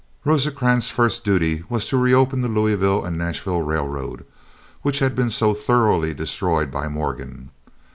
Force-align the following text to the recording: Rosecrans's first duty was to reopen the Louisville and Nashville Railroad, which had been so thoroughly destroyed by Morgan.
Rosecrans's 0.25 0.89
first 0.89 1.23
duty 1.23 1.63
was 1.69 1.87
to 1.89 1.95
reopen 1.95 2.41
the 2.41 2.47
Louisville 2.47 3.05
and 3.05 3.19
Nashville 3.19 3.61
Railroad, 3.61 4.25
which 4.81 4.97
had 4.97 5.13
been 5.15 5.29
so 5.29 5.53
thoroughly 5.53 6.11
destroyed 6.11 6.71
by 6.71 6.87
Morgan. 6.87 7.51